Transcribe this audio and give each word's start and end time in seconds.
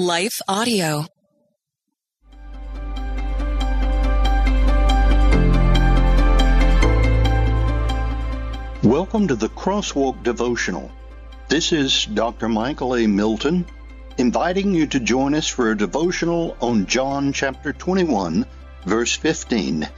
Life 0.00 0.40
Audio. 0.46 1.06
Welcome 8.84 9.26
to 9.26 9.34
the 9.34 9.48
Crosswalk 9.56 10.22
Devotional. 10.22 10.92
This 11.48 11.72
is 11.72 12.04
Dr. 12.04 12.48
Michael 12.48 12.94
A. 12.94 13.08
Milton 13.08 13.66
inviting 14.18 14.72
you 14.72 14.86
to 14.86 15.00
join 15.00 15.34
us 15.34 15.48
for 15.48 15.72
a 15.72 15.76
devotional 15.76 16.56
on 16.60 16.86
John 16.86 17.32
chapter 17.32 17.72
21, 17.72 18.46
verse 18.86 19.16
15, 19.16 19.88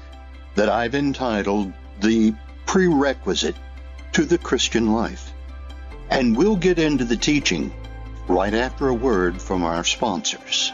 that 0.55 0.71
I've 0.71 0.95
entitled 0.95 1.75
The 2.01 2.33
Prerequisite 2.65 3.57
to 4.15 4.25
the 4.25 4.39
Christian 4.39 4.95
Life. 4.95 5.31
And 6.09 6.35
we'll 6.35 6.57
get 6.57 6.79
into 6.79 7.05
the 7.05 7.19
teaching 7.19 7.71
right 8.31 8.55
after 8.55 8.87
a 8.87 8.95
word 8.95 9.43
from 9.43 9.65
our 9.65 9.83
sponsors. 9.83 10.73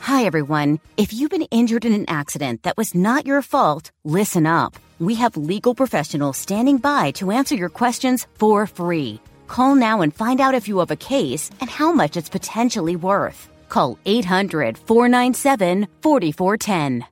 Hi, 0.00 0.24
everyone. 0.24 0.80
If 0.96 1.12
you've 1.12 1.30
been 1.30 1.48
injured 1.50 1.84
in 1.84 1.92
an 1.92 2.04
accident 2.08 2.64
that 2.64 2.76
was 2.76 2.94
not 2.94 3.24
your 3.24 3.40
fault, 3.40 3.92
listen 4.04 4.46
up. 4.46 4.74
We 4.98 5.14
have 5.14 5.36
legal 5.36 5.74
professionals 5.74 6.36
standing 6.36 6.78
by 6.78 7.12
to 7.12 7.30
answer 7.30 7.54
your 7.54 7.68
questions 7.70 8.26
for 8.34 8.66
free. 8.66 9.20
Call 9.46 9.76
now 9.76 10.00
and 10.00 10.14
find 10.14 10.40
out 10.40 10.54
if 10.54 10.66
you 10.66 10.78
have 10.80 10.90
a 10.90 10.96
case 10.96 11.50
and 11.60 11.70
how 11.70 11.92
much 11.92 12.16
it's 12.16 12.28
potentially 12.28 12.96
worth. 12.96 13.48
Call 13.68 13.96
800 14.04 14.76
497 14.76 15.86
4410. 16.02 17.11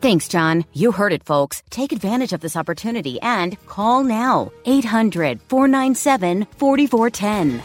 Thanks, 0.00 0.28
John. 0.28 0.64
You 0.72 0.92
heard 0.92 1.12
it, 1.12 1.24
folks. 1.24 1.62
Take 1.70 1.90
advantage 1.90 2.32
of 2.32 2.40
this 2.40 2.56
opportunity 2.56 3.20
and 3.20 3.58
call 3.66 4.04
now. 4.04 4.52
800 4.64 5.40
497 5.48 6.46
4410. 6.56 7.62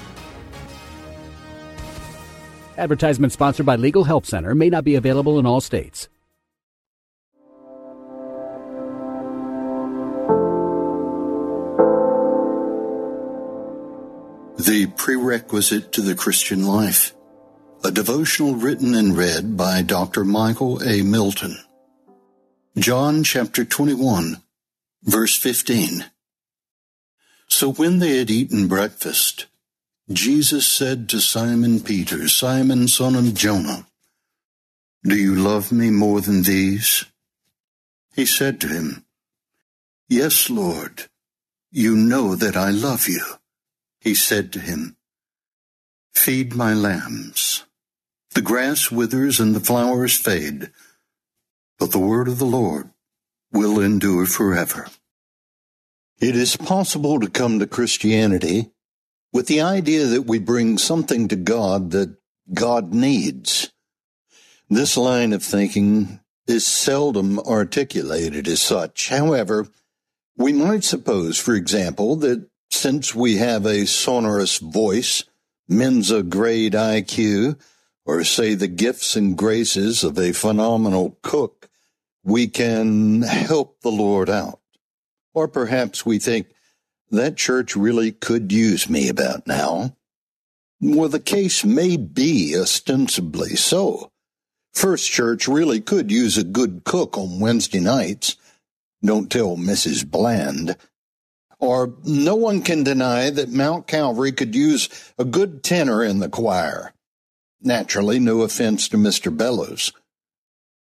Advertisement 2.78 3.32
sponsored 3.32 3.68
by 3.68 3.76
Legal 3.76 4.04
Help 4.04 4.26
Center 4.26 4.56
may 4.56 4.70
not 4.70 4.84
be 4.84 4.96
available 4.96 5.38
in 5.38 5.46
all 5.46 5.62
states. 5.62 6.10
The 14.58 14.88
Prerequisite 14.96 15.92
to 15.92 16.02
the 16.02 16.16
Christian 16.16 16.66
Life. 16.66 17.14
A 17.84 17.92
devotional 17.92 18.56
written 18.56 18.96
and 18.96 19.16
read 19.16 19.58
by 19.58 19.82
Dr. 19.82 20.24
Michael 20.24 20.82
A. 20.84 21.02
Milton. 21.02 21.58
John 22.76 23.24
chapter 23.24 23.64
21, 23.64 24.42
verse 25.04 25.38
15. 25.38 26.06
So 27.48 27.72
when 27.72 28.00
they 28.00 28.18
had 28.18 28.32
eaten 28.32 28.68
breakfast, 28.68 29.46
Jesus 30.12 30.68
said 30.68 31.08
to 31.10 31.22
Simon 31.22 31.82
Peter, 31.82 32.28
Simon 32.28 32.88
son 32.88 33.16
of 33.16 33.36
Jonah, 33.36 33.86
Do 35.04 35.16
you 35.16 35.36
love 35.36 35.72
me 35.72 35.92
more 35.92 36.20
than 36.20 36.42
these? 36.42 37.06
He 38.16 38.26
said 38.26 38.60
to 38.62 38.68
him, 38.70 39.06
Yes, 40.10 40.50
Lord, 40.50 41.10
you 41.70 41.96
know 41.96 42.34
that 42.34 42.58
I 42.58 42.72
love 42.72 43.08
you. 43.08 43.24
He 44.00 44.16
said 44.16 44.52
to 44.54 44.60
him, 44.60 44.98
Feed 46.16 46.56
my 46.56 46.74
lambs. 46.74 47.66
The 48.34 48.42
grass 48.42 48.90
withers 48.90 49.40
and 49.40 49.56
the 49.56 49.60
flowers 49.60 50.18
fade, 50.18 50.72
but 51.84 51.92
the 51.92 52.00
word 52.00 52.30
of 52.30 52.40
the 52.40 52.46
Lord 52.46 52.90
will 53.52 53.78
endure 53.82 54.26
forever. 54.26 54.88
It 56.22 56.34
is 56.34 56.56
possible 56.56 57.20
to 57.20 57.30
come 57.30 57.60
to 57.60 57.68
Christianity 57.68 58.72
with 59.34 59.48
the 59.48 59.60
idea 59.60 60.06
that 60.06 60.22
we 60.22 60.40
bring 60.40 60.78
something 60.78 61.28
to 61.28 61.36
God 61.36 61.92
that 61.92 62.16
God 62.54 62.94
needs. 62.94 63.74
This 64.70 64.96
line 64.96 65.34
of 65.34 65.44
thinking 65.44 66.22
is 66.48 66.66
seldom 66.66 67.38
articulated 67.40 68.48
as 68.48 68.62
such. 68.62 69.10
However, 69.10 69.68
we 70.38 70.54
might 70.54 70.86
suppose, 70.86 71.38
for 71.38 71.54
example, 71.54 72.16
that 72.16 72.48
since 72.72 73.14
we 73.14 73.40
have 73.40 73.66
a 73.66 73.88
sonorous 73.88 74.58
voice, 74.60 75.26
Mensa 75.68 76.24
grade 76.24 76.72
IQ, 76.72 77.60
or 78.06 78.24
say 78.24 78.54
the 78.54 78.70
gifts 78.70 79.18
and 79.18 79.38
graces 79.38 80.06
of 80.06 80.18
a 80.18 80.32
phenomenal 80.32 81.18
cook, 81.24 81.70
we 82.24 82.48
can 82.48 83.22
help 83.22 83.82
the 83.82 83.92
Lord 83.92 84.30
out. 84.30 84.60
Or 85.34 85.48
perhaps 85.48 86.06
we 86.06 86.20
think 86.20 86.48
that 87.12 87.38
church 87.38 87.76
really 87.76 88.12
could 88.12 88.52
use 88.52 88.90
me 88.90 89.10
about 89.10 89.48
now. 89.48 89.96
Well, 90.80 91.10
the 91.10 91.20
case 91.20 91.64
may 91.64 91.98
be 91.98 92.58
ostensibly 92.58 93.56
so. 93.56 94.12
First 94.74 95.12
Church 95.12 95.48
really 95.48 95.80
could 95.80 96.12
use 96.12 96.38
a 96.38 96.44
good 96.44 96.84
cook 96.84 97.18
on 97.18 97.40
Wednesday 97.40 97.80
nights. 97.80 98.36
Don't 99.04 99.32
tell 99.32 99.56
Mrs. 99.56 100.06
Bland. 100.10 100.76
Or 101.60 101.94
no 102.04 102.36
one 102.36 102.62
can 102.62 102.84
deny 102.84 103.30
that 103.30 103.50
Mount 103.50 103.88
Calvary 103.88 104.32
could 104.32 104.56
use 104.56 104.90
a 105.18 105.24
good 105.24 105.64
tenor 105.64 106.04
in 106.04 106.20
the 106.20 106.28
choir. 106.28 106.94
Naturally, 107.62 108.20
no 108.20 108.42
offense 108.42 108.90
to 108.90 108.98
Mr. 108.98 109.36
Bellows. 109.36 109.94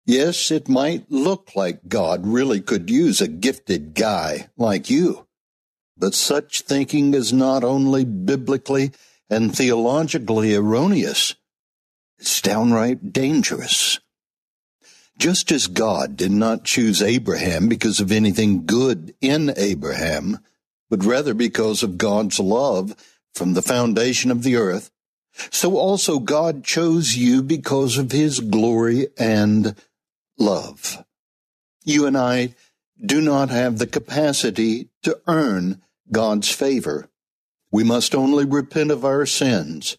Yes, 0.06 0.50
it 0.50 0.68
might 0.68 1.12
look 1.12 1.56
like 1.56 1.88
God 1.88 2.26
really 2.26 2.60
could 2.60 2.90
use 2.90 3.22
a 3.22 3.28
gifted 3.28 3.94
guy 3.94 4.50
like 4.58 4.90
you. 4.90 5.28
But 5.98 6.16
such 6.16 6.62
thinking 6.62 7.14
is 7.14 7.32
not 7.32 7.64
only 7.64 8.04
biblically 8.04 8.92
and 9.30 9.56
theologically 9.56 10.56
erroneous, 10.56 11.36
it's 12.18 12.42
downright 12.42 13.14
dangerous. 13.14 14.00
Just 15.18 15.52
as 15.52 15.68
God 15.68 16.18
did 16.18 16.32
not 16.32 16.66
choose 16.66 17.02
Abraham 17.02 17.68
because 17.68 18.00
of 18.00 18.12
anything 18.12 18.66
good 18.66 19.14
in 19.22 19.54
Abraham, 19.56 20.40
but 20.90 21.06
rather 21.06 21.36
because 21.36 21.84
of 21.84 22.00
God's 22.00 22.40
love 22.40 22.96
from 23.36 23.54
the 23.54 23.62
foundation 23.62 24.32
of 24.32 24.42
the 24.42 24.56
earth, 24.56 24.90
so 25.52 25.78
also 25.78 26.20
God 26.20 26.64
chose 26.64 27.16
you 27.16 27.44
because 27.44 27.98
of 27.98 28.12
his 28.12 28.40
glory 28.40 29.08
and 29.18 29.76
love. 30.42 31.04
You 31.84 32.06
and 32.06 32.18
I 32.18 32.56
do 33.04 33.22
not 33.22 33.50
have 33.50 33.78
the 33.78 33.88
capacity 33.88 34.90
to 35.04 35.20
earn 35.28 35.82
God's 36.12 36.50
favor. 36.50 37.10
We 37.72 37.84
must 37.84 38.14
only 38.14 38.46
repent 38.46 38.92
of 38.92 39.06
our 39.06 39.26
sins 39.26 39.98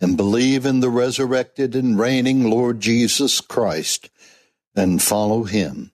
and 0.00 0.16
believe 0.16 0.66
in 0.66 0.80
the 0.80 0.90
resurrected 0.90 1.76
and 1.76 1.98
reigning 1.98 2.50
Lord 2.50 2.80
Jesus 2.80 3.40
Christ 3.40 4.10
and 4.74 5.00
follow 5.00 5.44
him. 5.44 5.92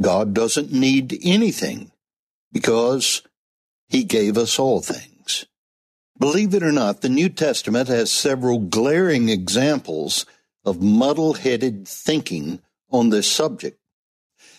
God 0.00 0.32
doesn't 0.34 0.72
need 0.72 1.18
anything 1.24 1.90
because 2.52 3.22
he 3.88 4.04
gave 4.04 4.38
us 4.38 4.58
all 4.58 4.80
things. 4.80 5.46
Believe 6.18 6.54
it 6.54 6.62
or 6.62 6.72
not, 6.72 7.00
the 7.00 7.08
New 7.08 7.28
Testament 7.28 7.88
has 7.88 8.10
several 8.10 8.58
glaring 8.58 9.28
examples 9.28 10.24
of 10.64 10.80
muddle-headed 10.80 11.86
thinking 11.86 12.60
on 12.90 13.10
this 13.10 13.30
subject. 13.30 13.78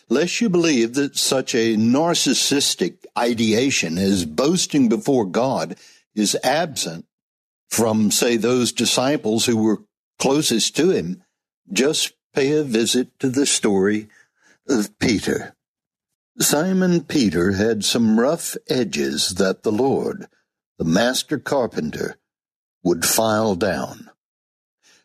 Lest 0.09 0.39
you 0.39 0.50
believe 0.50 0.94
that 0.94 1.18
such 1.18 1.53
a 1.53 1.75
narcissistic 1.75 3.06
ideation 3.18 3.97
as 3.97 4.25
boasting 4.25 4.88
before 4.88 5.25
God 5.25 5.75
is 6.15 6.38
absent 6.44 7.06
from, 7.69 8.12
say, 8.12 8.38
those 8.38 8.71
disciples 8.71 9.45
who 9.45 9.57
were 9.57 9.83
closest 10.18 10.75
to 10.77 10.91
him, 10.91 11.24
just 11.71 12.13
pay 12.33 12.57
a 12.57 12.63
visit 12.63 13.19
to 13.19 13.29
the 13.29 13.45
story 13.45 14.07
of 14.68 14.97
Peter. 15.00 15.53
Simon 16.39 17.03
Peter 17.03 17.53
had 17.53 17.83
some 17.83 18.19
rough 18.19 18.56
edges 18.69 19.35
that 19.35 19.63
the 19.63 19.71
Lord, 19.71 20.27
the 20.77 20.85
master 20.85 21.38
carpenter, 21.38 22.18
would 22.83 23.06
file 23.06 23.56
down. 23.56 24.09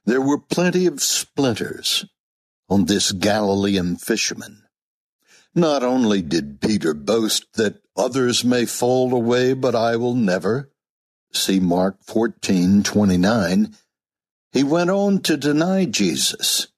There 0.05 0.21
were 0.21 0.39
plenty 0.39 0.87
of 0.87 1.03
splinters 1.03 2.05
on 2.73 2.87
this 2.87 3.13
Galilean 3.13 3.97
fisherman. 3.97 4.63
Not 5.55 5.83
only 5.83 6.23
did 6.23 6.63
Peter 6.63 6.95
boast 6.95 7.45
that 7.55 7.83
others 7.95 8.45
may 8.45 8.65
fall 8.65 9.13
away, 9.13 9.53
but 9.53 9.75
I 9.75 9.97
will 9.97 10.15
never, 10.15 10.71
see 11.31 11.61
Mark 11.61 12.03
14:29, 12.07 13.75
he 14.53 14.65
went 14.65 14.89
on 14.89 15.21
to 15.21 15.37
deny 15.37 15.85
Jesus. 15.85 16.69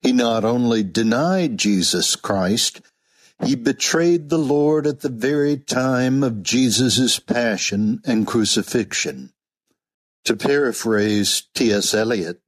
He 0.00 0.12
not 0.12 0.42
only 0.42 0.82
denied 0.82 1.58
Jesus 1.58 2.16
Christ, 2.16 2.80
he 3.44 3.54
betrayed 3.54 4.30
the 4.30 4.38
Lord 4.38 4.86
at 4.86 5.00
the 5.00 5.10
very 5.10 5.58
time 5.58 6.22
of 6.22 6.42
Jesus' 6.42 7.18
passion 7.18 8.00
and 8.06 8.26
crucifixion. 8.26 9.34
To 10.24 10.34
paraphrase 10.34 11.42
T.S. 11.54 11.92
Eliot, 11.92 12.40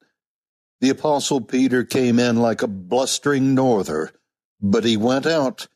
the 0.80 0.90
Apostle 0.90 1.40
Peter 1.40 1.84
came 1.84 2.18
in 2.18 2.36
like 2.36 2.62
a 2.62 2.68
blustering 2.68 3.54
norther, 3.54 4.12
but 4.60 4.84
he 4.84 4.96
went 4.96 5.26
out 5.26 5.66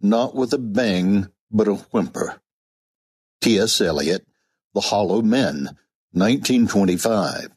not 0.00 0.34
with 0.34 0.52
a 0.52 0.58
bang, 0.58 1.28
but 1.50 1.68
a 1.68 1.74
whimper. 1.74 2.40
T.S. 3.40 3.80
Eliot, 3.80 4.26
The 4.74 4.80
Hollow 4.82 5.22
Men, 5.22 5.76
1925. 6.12 7.50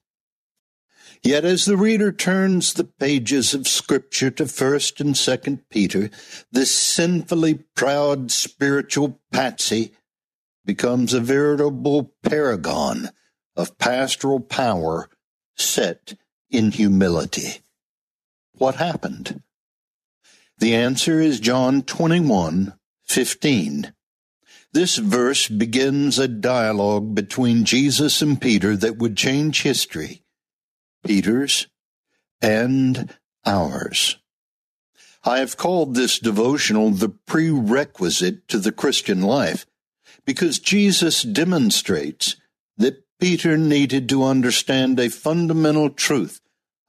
Yet 1.22 1.44
as 1.44 1.66
the 1.66 1.76
reader 1.76 2.12
turns 2.12 2.74
the 2.74 2.86
pages 2.86 3.54
of 3.54 3.68
Scripture 3.68 4.32
to 4.32 4.46
1st 4.46 5.02
and 5.02 5.16
2nd 5.16 5.64
Peter, 5.70 6.10
this 6.52 6.74
sinfully 6.74 7.56
proud 7.76 8.32
spiritual 8.32 9.20
patsy 9.32 9.92
becomes 10.66 11.14
a 11.14 11.20
veritable 11.20 12.14
paragon 12.24 13.10
of 13.56 13.78
pastoral 13.78 14.40
power 14.40 15.10
set 15.58 16.14
in 16.50 16.72
humility. 16.72 17.62
What 18.54 18.75
happened? 18.75 19.42
The 20.57 20.75
answer 20.75 21.19
is 21.19 21.40
John 21.40 21.84
21, 21.84 22.74
15. 23.06 23.94
This 24.72 24.98
verse 24.98 25.48
begins 25.48 26.19
a 26.19 26.28
dialogue 26.28 27.16
between 27.16 27.66
Jesus 27.66 28.22
and 28.22 28.40
Peter 28.40 28.75
that 28.75 28.98
would 28.98 29.18
change 29.18 29.63
history 29.63 30.24
Peter's, 31.04 31.68
and 32.42 33.16
ours. 33.45 34.18
I 35.24 35.40
have 35.40 35.57
called 35.57 35.95
this 35.95 36.19
devotional 36.19 36.92
the 36.92 37.10
prerequisite 37.10 38.48
to 38.48 38.57
the 38.57 38.72
Christian 38.72 39.22
life 39.22 39.66
because 40.25 40.60
Jesus 40.60 41.24
demonstrates 41.24 42.38
that 42.78 43.04
Peter 43.19 43.57
needed 43.57 44.07
to 44.10 44.24
understand 44.24 45.00
a 45.00 45.10
fundamental 45.10 45.89
truth 45.89 46.39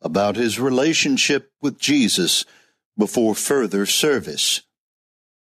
about 0.01 0.37
his 0.37 0.61
relationship 0.61 1.51
with 1.61 1.79
Jesus 1.79 2.45
before 2.97 3.35
further 3.35 3.85
service. 3.85 4.63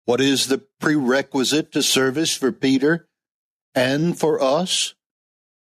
What 0.04 0.20
is 0.20 0.48
the 0.48 0.62
prerequisite 0.80 1.72
to 1.72 1.82
service 1.82 2.36
for 2.36 2.52
Peter 2.52 3.08
and 3.74 4.18
for 4.18 4.42
us? 4.42 4.94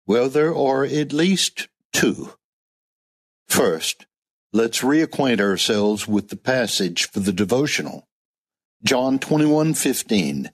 Well, 0.07 0.29
there 0.29 0.55
are 0.55 0.85
at 0.85 1.11
least 1.11 1.67
two. 1.91 2.33
First, 3.47 4.05
let's 4.53 4.79
reacquaint 4.79 5.41
ourselves 5.41 6.07
with 6.07 6.29
the 6.29 6.37
passage 6.37 7.09
for 7.09 7.19
the 7.19 7.33
devotional. 7.33 8.07
John 8.83 9.19
21:15. 9.19 10.51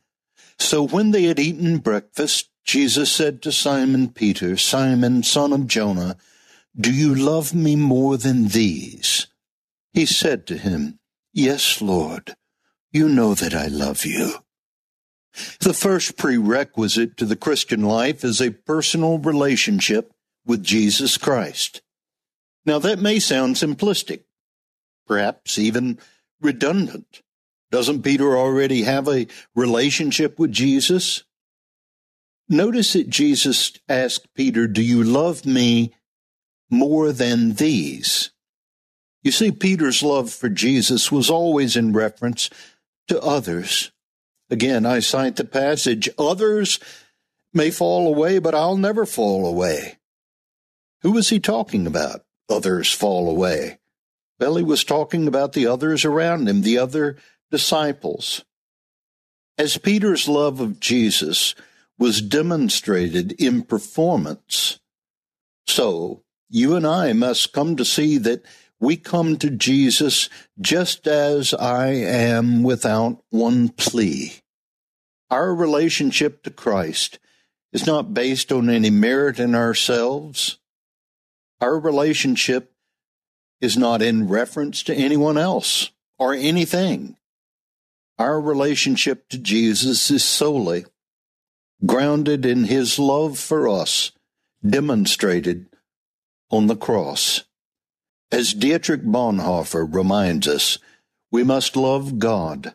So 0.58 0.82
when 0.88 1.12
they 1.12 1.24
had 1.24 1.40
eaten 1.40 1.78
breakfast, 1.78 2.50
Jesus 2.66 3.12
said 3.12 3.42
to 3.44 3.52
Simon 3.52 4.10
Peter, 4.10 4.58
Simon, 4.58 5.22
son 5.24 5.54
of 5.54 5.68
Jonah, 5.68 6.18
do 6.78 6.92
you 6.92 7.16
love 7.16 7.54
me 7.54 7.76
more 7.76 8.18
than 8.18 8.50
these? 8.50 9.28
He 9.94 10.06
said 10.06 10.46
to 10.48 10.58
him, 10.58 11.00
Yes, 11.32 11.82
Lord, 11.82 12.36
you 12.92 13.08
know 13.08 13.34
that 13.34 13.54
I 13.54 13.68
love 13.68 14.06
you. 14.06 14.34
The 15.60 15.74
first 15.74 16.18
prerequisite 16.18 17.18
to 17.18 17.26
the 17.26 17.36
Christian 17.36 17.84
life 17.84 18.24
is 18.24 18.42
a 18.42 18.52
personal 18.52 19.20
relationship 19.20 20.14
with 20.46 20.64
Jesus 20.64 21.18
Christ. 21.18 21.82
Now, 22.66 22.80
that 22.80 23.00
may 23.00 23.20
sound 23.20 23.56
simplistic, 23.56 24.24
perhaps 25.06 25.60
even 25.60 26.00
redundant. 26.42 27.22
Doesn't 27.70 28.04
Peter 28.04 28.38
already 28.38 28.84
have 28.84 29.08
a 29.08 29.28
relationship 29.54 30.40
with 30.40 30.52
Jesus? 30.52 31.24
Notice 32.48 32.94
that 32.94 33.10
Jesus 33.10 33.74
asked 33.90 34.34
Peter, 34.36 34.68
Do 34.68 34.82
you 34.82 35.04
love 35.04 35.46
me 35.46 35.94
more 36.70 37.12
than 37.12 37.54
these? 37.54 38.32
You 39.24 39.32
see, 39.32 39.52
Peter's 39.52 40.04
love 40.04 40.32
for 40.32 40.50
Jesus 40.50 41.12
was 41.12 41.30
always 41.30 41.76
in 41.76 41.94
reference 41.94 42.50
to 43.08 43.20
others. 43.22 43.92
Again, 44.50 44.86
I 44.86 45.00
cite 45.00 45.38
the 45.38 45.46
passage, 45.46 46.08
Others 46.20 46.80
may 47.54 47.72
fall 47.72 48.08
away, 48.08 48.38
but 48.38 48.54
I'll 48.54 48.78
never 48.78 49.06
fall 49.06 49.48
away. 49.48 49.98
Who 51.02 51.14
was 51.14 51.30
he 51.30 51.40
talking 51.40 51.88
about? 51.88 52.26
others 52.50 52.92
fall 52.92 53.30
away. 53.30 53.80
Well, 54.40 54.56
he 54.56 54.64
was 54.64 54.84
talking 54.84 55.28
about 55.28 55.54
the 55.54 55.68
others 55.68 56.06
around 56.06 56.50
him, 56.50 56.62
the 56.62 56.78
other 56.78 57.18
disciples. 57.52 58.44
As 59.58 59.78
Peter's 59.78 60.28
love 60.28 60.60
of 60.60 60.80
Jesus 60.80 61.56
was 61.98 62.22
demonstrated 62.22 63.32
in 63.34 63.64
performance, 63.64 64.80
so 65.68 66.24
you 66.50 66.76
and 66.76 66.86
I 66.86 67.14
must 67.14 67.54
come 67.54 67.76
to 67.78 67.86
see 67.86 68.18
that 68.20 68.44
we 68.80 68.98
come 68.98 69.38
to 69.38 69.50
Jesus 69.50 70.30
just 70.60 71.08
as 71.08 71.54
I 71.54 71.88
am 71.88 72.64
without 72.64 73.24
one 73.30 73.70
plea. 73.70 74.34
Our 75.30 75.56
relationship 75.56 76.44
to 76.44 76.52
Christ 76.52 77.20
is 77.72 77.88
not 77.88 78.14
based 78.14 78.52
on 78.52 78.70
any 78.70 78.90
merit 78.90 79.40
in 79.40 79.56
ourselves. 79.56 80.60
Our 81.62 81.80
relationship 81.80 82.74
is 83.62 83.78
not 83.78 84.02
in 84.02 84.28
reference 84.28 84.84
to 84.84 84.94
anyone 84.94 85.38
else 85.38 85.92
or 86.20 86.34
anything. 86.34 87.18
Our 88.18 88.40
relationship 88.40 89.28
to 89.30 89.38
Jesus 89.38 90.12
is 90.12 90.24
solely 90.24 90.86
grounded 91.86 92.46
in 92.46 92.66
his 92.66 92.98
love 93.00 93.38
for 93.38 93.68
us, 93.68 94.12
demonstrated 94.68 95.68
on 96.50 96.68
the 96.68 96.76
cross. 96.76 97.44
As 98.32 98.54
Dietrich 98.54 99.04
Bonhoeffer 99.04 99.86
reminds 99.94 100.48
us, 100.48 100.78
we 101.32 101.44
must 101.44 101.76
love 101.76 102.20
God 102.20 102.74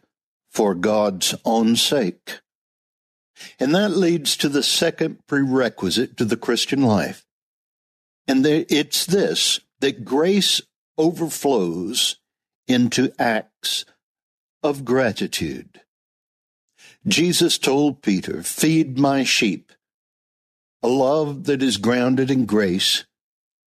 for 0.51 0.75
God's 0.75 1.35
own 1.45 1.77
sake. 1.77 2.41
And 3.59 3.75
that 3.75 3.91
leads 3.91 4.37
to 4.37 4.49
the 4.49 4.62
second 4.62 5.27
prerequisite 5.27 6.17
to 6.19 6.25
the 6.25 6.37
Christian 6.37 6.83
life 6.83 7.25
and 8.31 8.47
it's 8.47 9.07
this 9.07 9.59
that 9.81 10.05
grace 10.05 10.61
overflows 10.97 12.17
into 12.69 13.12
acts 13.19 13.85
of 14.62 14.85
gratitude. 14.85 15.81
Jesus 17.07 17.57
told 17.57 18.02
Peter, 18.02 18.42
Feed 18.42 18.99
my 18.99 19.25
sheep. 19.25 19.73
A 20.83 20.88
love 20.88 21.45
that 21.45 21.62
is 21.62 21.76
grounded 21.76 22.30
in 22.30 22.47
grace 22.47 23.04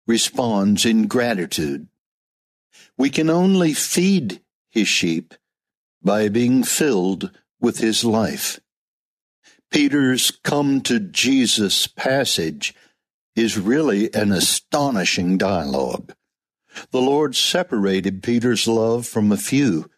responds 0.06 0.86
in 0.86 1.06
gratitude. 1.06 1.88
We 2.96 3.10
can 3.10 3.28
only 3.28 3.74
feed 3.74 4.40
his 4.70 4.88
sheep 4.88 5.34
by 6.02 6.28
being 6.28 6.62
filled 6.62 7.30
with 7.60 7.78
his 7.78 8.04
life. 8.04 8.60
Peter's 9.70 10.30
come 10.30 10.80
to 10.82 10.98
Jesus 10.98 11.86
passage 11.86 12.74
is 13.36 13.58
really 13.58 14.12
an 14.14 14.32
astonishing 14.32 15.36
dialogue. 15.36 16.14
The 16.90 17.00
Lord 17.00 17.36
separated 17.36 18.22
Peter's 18.22 18.66
love 18.66 19.06
from 19.06 19.30
a 19.30 19.36
few 19.36 19.90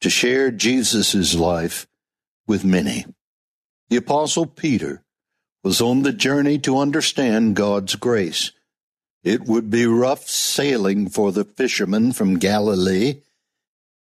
to 0.00 0.10
share 0.10 0.50
Jesus' 0.50 1.34
life 1.34 1.86
with 2.46 2.64
many. 2.64 3.06
The 3.88 3.96
Apostle 3.96 4.46
Peter 4.46 5.02
was 5.62 5.80
on 5.80 6.02
the 6.02 6.12
journey 6.12 6.58
to 6.60 6.78
understand 6.78 7.56
God's 7.56 7.96
grace. 7.96 8.52
It 9.22 9.42
would 9.42 9.68
be 9.68 9.86
rough 9.86 10.28
sailing 10.28 11.08
for 11.08 11.32
the 11.32 11.44
fishermen 11.44 12.12
from 12.12 12.38
Galilee. 12.38 13.20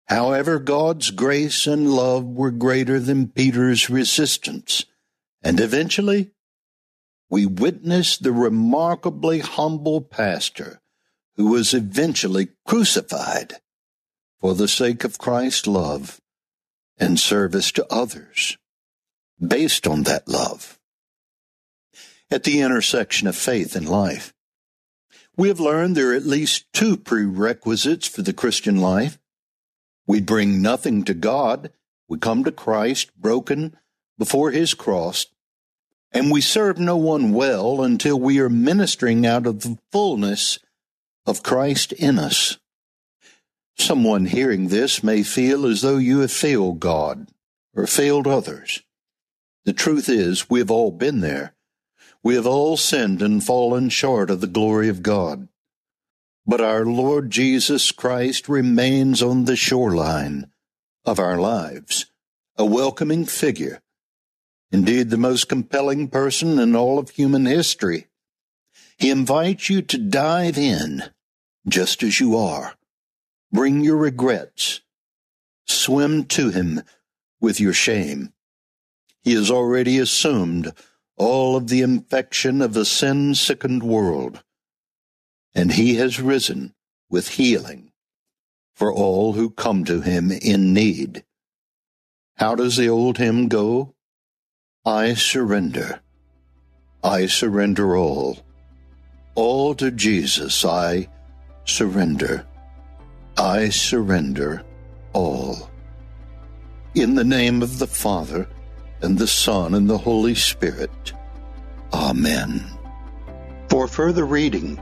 However, 0.08 0.58
God's 0.58 1.10
grace 1.10 1.66
and 1.66 1.90
love 1.90 2.24
were 2.24 2.50
greater 2.50 3.00
than 3.00 3.28
Peter's 3.28 3.88
resistance, 3.88 4.84
and 5.42 5.58
eventually 5.58 6.30
we 7.30 7.46
witness 7.46 8.16
the 8.16 8.32
remarkably 8.32 9.40
humble 9.40 10.00
pastor 10.00 10.80
who 11.36 11.48
was 11.48 11.74
eventually 11.74 12.48
crucified 12.66 13.54
for 14.40 14.54
the 14.54 14.68
sake 14.68 15.04
of 15.04 15.18
Christ's 15.18 15.66
love 15.66 16.20
and 16.98 17.18
service 17.18 17.72
to 17.72 17.86
others 17.90 18.56
based 19.44 19.86
on 19.86 20.04
that 20.04 20.28
love. 20.28 20.78
At 22.30 22.44
the 22.44 22.60
intersection 22.60 23.28
of 23.28 23.36
faith 23.36 23.76
and 23.76 23.88
life, 23.88 24.32
we 25.36 25.48
have 25.48 25.60
learned 25.60 25.96
there 25.96 26.12
are 26.12 26.16
at 26.16 26.24
least 26.24 26.72
two 26.72 26.96
prerequisites 26.96 28.08
for 28.08 28.22
the 28.22 28.32
Christian 28.32 28.80
life. 28.80 29.18
We 30.06 30.20
bring 30.20 30.62
nothing 30.62 31.04
to 31.04 31.14
God. 31.14 31.70
We 32.08 32.18
come 32.18 32.44
to 32.44 32.52
Christ 32.52 33.14
broken 33.20 33.76
before 34.18 34.50
his 34.50 34.72
cross 34.74 35.26
and 36.16 36.30
we 36.30 36.40
serve 36.40 36.78
no 36.78 36.96
one 36.96 37.32
well 37.32 37.82
until 37.82 38.18
we 38.18 38.40
are 38.40 38.48
ministering 38.48 39.26
out 39.26 39.46
of 39.46 39.60
the 39.60 39.76
fullness 39.92 40.58
of 41.26 41.42
Christ 41.42 41.92
in 41.92 42.18
us. 42.18 42.56
Someone 43.78 44.26
hearing 44.26 44.68
this 44.68 45.02
may 45.02 45.22
feel 45.22 45.66
as 45.66 45.82
though 45.82 45.98
you 45.98 46.20
have 46.20 46.32
failed 46.32 46.80
God 46.80 47.28
or 47.74 47.86
failed 47.86 48.26
others. 48.26 48.82
The 49.64 49.72
truth 49.72 50.08
is, 50.08 50.48
we 50.48 50.60
have 50.60 50.70
all 50.70 50.90
been 50.90 51.20
there. 51.20 51.54
We 52.22 52.34
have 52.34 52.46
all 52.46 52.76
sinned 52.76 53.20
and 53.20 53.44
fallen 53.44 53.90
short 53.90 54.30
of 54.30 54.40
the 54.40 54.46
glory 54.46 54.88
of 54.88 55.02
God. 55.02 55.48
But 56.46 56.60
our 56.60 56.86
Lord 56.86 57.30
Jesus 57.30 57.92
Christ 57.92 58.48
remains 58.48 59.22
on 59.22 59.44
the 59.44 59.56
shoreline 59.56 60.50
of 61.04 61.18
our 61.18 61.38
lives, 61.38 62.06
a 62.56 62.64
welcoming 62.64 63.26
figure, 63.26 63.82
indeed 64.72 65.10
the 65.10 65.16
most 65.16 65.48
compelling 65.48 66.08
person 66.08 66.58
in 66.58 66.74
all 66.74 66.98
of 66.98 67.10
human 67.10 67.46
history. 67.46 68.06
He 68.96 69.10
invites 69.10 69.68
you 69.68 69.82
to 69.82 69.98
dive 69.98 70.56
in 70.56 71.04
just 71.68 72.02
as 72.02 72.20
you 72.20 72.36
are. 72.36 72.74
Bring 73.52 73.80
your 73.82 73.96
regrets. 73.96 74.80
Swim 75.66 76.24
to 76.26 76.50
him 76.50 76.82
with 77.40 77.60
your 77.60 77.72
shame. 77.72 78.32
He 79.22 79.34
has 79.34 79.50
already 79.50 79.98
assumed 79.98 80.72
all 81.16 81.56
of 81.56 81.68
the 81.68 81.82
infection 81.82 82.60
of 82.62 82.76
a 82.76 82.84
sin 82.84 83.34
sickened 83.34 83.82
world, 83.82 84.42
and 85.54 85.72
he 85.72 85.96
has 85.96 86.20
risen 86.20 86.74
with 87.08 87.30
healing 87.30 87.92
for 88.74 88.92
all 88.92 89.32
who 89.32 89.48
come 89.50 89.84
to 89.84 90.02
him 90.02 90.30
in 90.30 90.74
need. 90.74 91.24
How 92.36 92.54
does 92.54 92.76
the 92.76 92.88
old 92.88 93.16
hymn 93.16 93.48
go? 93.48 93.94
I 94.84 95.14
surrender. 95.14 96.00
I 97.02 97.26
surrender 97.26 97.96
all. 97.96 98.44
All 99.34 99.74
to 99.76 99.90
Jesus 99.90 100.64
I 100.64 101.08
surrender. 101.64 102.46
I 103.38 103.68
surrender 103.68 104.62
all. 105.12 105.68
In 106.94 107.14
the 107.14 107.24
name 107.24 107.60
of 107.60 107.78
the 107.78 107.86
Father, 107.86 108.48
and 109.02 109.18
the 109.18 109.26
Son, 109.26 109.74
and 109.74 109.90
the 109.90 109.98
Holy 109.98 110.34
Spirit. 110.34 111.12
Amen. 111.92 112.64
For 113.68 113.88
further 113.88 114.24
reading, 114.24 114.80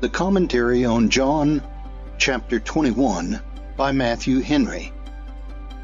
the 0.00 0.08
commentary 0.08 0.84
on 0.84 1.10
John 1.10 1.62
chapter 2.18 2.58
21 2.58 3.40
by 3.76 3.92
Matthew 3.92 4.40
Henry. 4.40 4.92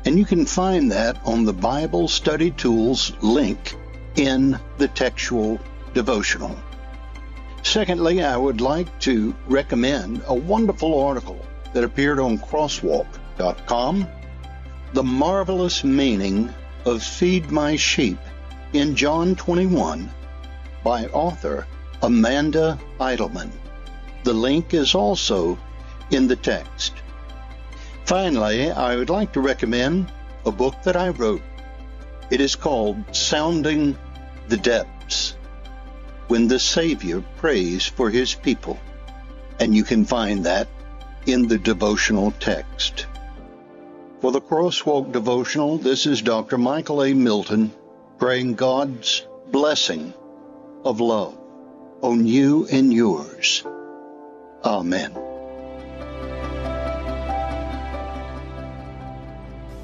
And 0.04 0.18
you 0.18 0.24
can 0.24 0.44
find 0.44 0.90
that 0.90 1.24
on 1.24 1.44
the 1.44 1.52
Bible 1.52 2.08
Study 2.08 2.50
Tools 2.50 3.12
link 3.20 3.76
in 4.16 4.58
the 4.78 4.88
textual 4.88 5.60
devotional. 5.94 6.56
Secondly, 7.62 8.24
I 8.24 8.36
would 8.36 8.60
like 8.60 8.98
to 9.00 9.36
recommend 9.46 10.22
a 10.26 10.34
wonderful 10.34 11.00
article 11.00 11.46
that 11.72 11.84
appeared 11.84 12.18
on 12.18 12.38
crosswalk.com 12.38 14.06
The 14.92 15.02
Marvelous 15.02 15.84
Meaning 15.84 16.52
of 16.84 17.02
Feed 17.02 17.50
My 17.50 17.76
Sheep 17.76 18.18
in 18.72 18.96
John 18.96 19.36
21 19.36 20.10
by 20.82 21.06
author 21.06 21.66
Amanda 22.02 22.78
Idleman. 23.00 23.50
The 24.24 24.32
link 24.32 24.74
is 24.74 24.94
also 24.94 25.58
in 26.10 26.26
the 26.26 26.36
text. 26.36 26.92
Finally, 28.04 28.70
I 28.70 28.96
would 28.96 29.10
like 29.10 29.32
to 29.32 29.40
recommend 29.40 30.12
a 30.44 30.50
book 30.50 30.74
that 30.82 30.96
I 30.96 31.10
wrote. 31.10 31.42
It 32.30 32.40
is 32.40 32.56
called 32.56 32.96
Sounding 33.14 33.96
the 34.48 34.56
Depths 34.56 35.36
When 36.28 36.48
the 36.48 36.58
Savior 36.58 37.22
Prays 37.36 37.86
for 37.86 38.10
His 38.10 38.34
People. 38.34 38.78
And 39.60 39.74
you 39.74 39.84
can 39.84 40.04
find 40.04 40.44
that 40.44 40.66
in 41.26 41.48
the 41.48 41.58
devotional 41.58 42.32
text. 42.32 43.06
For 44.20 44.32
the 44.32 44.40
Crosswalk 44.40 45.12
devotional, 45.12 45.78
this 45.78 46.06
is 46.06 46.22
Dr. 46.22 46.58
Michael 46.58 47.02
A. 47.02 47.12
Milton 47.12 47.72
praying 48.18 48.54
God's 48.54 49.26
blessing 49.50 50.14
of 50.84 51.00
love 51.00 51.36
on 52.02 52.26
you 52.26 52.66
and 52.70 52.92
yours. 52.92 53.64
Amen. 54.64 55.12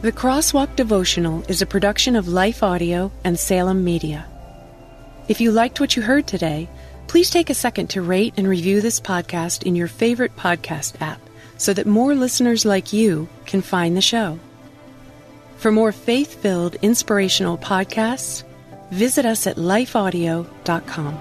The 0.00 0.12
Crosswalk 0.12 0.76
Devotional 0.76 1.42
is 1.48 1.60
a 1.60 1.66
production 1.66 2.14
of 2.14 2.28
Life 2.28 2.62
Audio 2.62 3.10
and 3.24 3.36
Salem 3.36 3.82
Media. 3.82 4.26
If 5.26 5.40
you 5.40 5.50
liked 5.50 5.80
what 5.80 5.96
you 5.96 6.02
heard 6.02 6.28
today, 6.28 6.68
please 7.08 7.30
take 7.30 7.50
a 7.50 7.54
second 7.54 7.88
to 7.90 8.02
rate 8.02 8.34
and 8.36 8.46
review 8.46 8.80
this 8.80 9.00
podcast 9.00 9.64
in 9.64 9.74
your 9.74 9.88
favorite 9.88 10.36
podcast 10.36 11.02
app 11.02 11.20
so 11.58 11.74
that 11.74 11.86
more 11.86 12.14
listeners 12.14 12.64
like 12.64 12.92
you 12.92 13.28
can 13.44 13.60
find 13.60 13.96
the 13.96 14.00
show. 14.00 14.38
For 15.58 15.70
more 15.70 15.92
faith 15.92 16.40
filled, 16.40 16.76
inspirational 16.76 17.58
podcasts, 17.58 18.44
visit 18.90 19.26
us 19.26 19.46
at 19.46 19.56
lifeaudio.com. 19.56 21.18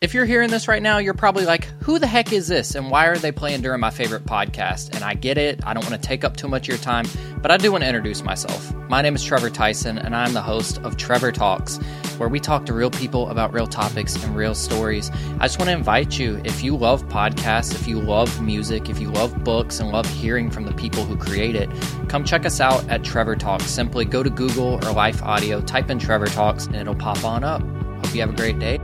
If 0.00 0.14
you're 0.14 0.26
hearing 0.26 0.48
this 0.50 0.68
right 0.68 0.80
now, 0.80 0.98
you're 0.98 1.12
probably 1.12 1.44
like, 1.44 1.64
who 1.82 1.98
the 1.98 2.06
heck 2.06 2.32
is 2.32 2.46
this? 2.46 2.76
And 2.76 2.88
why 2.90 3.06
are 3.06 3.18
they 3.18 3.32
playing 3.32 3.62
during 3.62 3.80
my 3.80 3.90
favorite 3.90 4.24
podcast? 4.24 4.94
And 4.94 5.02
I 5.02 5.14
get 5.14 5.38
it. 5.38 5.60
I 5.66 5.74
don't 5.74 5.84
want 5.84 6.00
to 6.00 6.08
take 6.08 6.22
up 6.22 6.36
too 6.36 6.46
much 6.46 6.62
of 6.62 6.68
your 6.68 6.78
time, 6.78 7.04
but 7.40 7.50
I 7.50 7.56
do 7.56 7.70
want 7.70 7.82
to 7.82 7.88
introduce 7.88 8.22
myself. 8.22 8.74
My 8.88 9.02
name 9.02 9.14
is 9.14 9.24
Trevor 9.24 9.50
Tyson, 9.50 9.98
and 9.98 10.14
I'm 10.14 10.32
the 10.32 10.42
host 10.42 10.78
of 10.78 10.96
Trevor 10.96 11.32
Talks, 11.32 11.78
where 12.18 12.28
we 12.28 12.40
talk 12.40 12.66
to 12.66 12.72
real 12.72 12.90
people 12.90 13.28
about 13.28 13.52
real 13.52 13.66
topics 13.66 14.22
and 14.22 14.36
real 14.36 14.54
stories. 14.54 15.10
I 15.38 15.46
just 15.46 15.58
want 15.58 15.68
to 15.68 15.76
invite 15.76 16.18
you, 16.18 16.40
if 16.44 16.62
you 16.64 16.76
love 16.76 17.06
podcasts, 17.08 17.74
if 17.74 17.86
you 17.86 18.00
love 18.00 18.42
music, 18.42 18.90
if 18.90 18.98
you 18.98 19.10
love 19.10 19.44
books, 19.44 19.78
and 19.80 19.90
love 19.90 20.06
hearing 20.06 20.50
from 20.50 20.64
the 20.64 20.72
people 20.74 21.04
who 21.04 21.16
create 21.16 21.54
it, 21.54 21.70
come 22.08 22.24
check 22.24 22.44
us 22.44 22.60
out 22.60 22.88
at 22.88 23.04
Trevor 23.04 23.36
Talks. 23.36 23.66
Simply 23.66 24.04
go 24.04 24.22
to 24.22 24.30
Google 24.30 24.84
or 24.84 24.92
Life 24.92 25.22
Audio, 25.22 25.60
type 25.60 25.90
in 25.90 25.98
Trevor 25.98 26.26
Talks, 26.26 26.66
and 26.66 26.76
it'll 26.76 26.94
pop 26.94 27.22
on 27.24 27.44
up. 27.44 27.62
Hope 27.62 28.14
you 28.14 28.20
have 28.20 28.30
a 28.30 28.36
great 28.36 28.58
day. 28.58 28.78